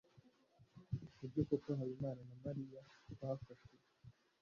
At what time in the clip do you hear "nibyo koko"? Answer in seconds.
1.17-1.69